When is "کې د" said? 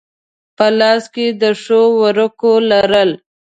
1.13-1.43